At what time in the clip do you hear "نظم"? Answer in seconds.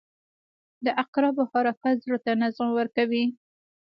2.41-2.69